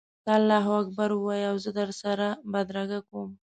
ته 0.23 0.31
الله 0.39 0.65
اکبر 0.81 1.09
ووایه 1.13 1.47
او 1.51 1.55
زه 1.63 1.71
در 1.77 1.89
سره 2.01 2.27
بدرګه 2.51 2.99
کوم. 3.07 3.29